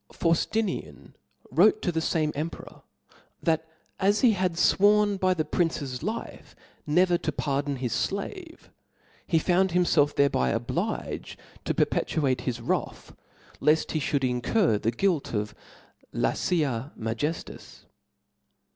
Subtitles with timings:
[0.11, 1.13] V Fauftinian
[1.51, 2.81] wrote to the fanrae emperor,
[3.43, 3.67] that
[3.99, 6.55] as he had fworn by the prince's life
[6.87, 8.71] never to pardon his flave,
[9.27, 13.15] he found himfelf thereby obliged to per petuate his wrath,
[13.59, 15.53] left he Ihould incur the guilt of
[16.11, 17.85] lafa Majejias.